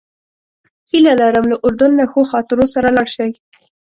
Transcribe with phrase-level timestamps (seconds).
[0.89, 3.31] هیله لرم له اردن نه ښو خاطرو سره لاړ شئ.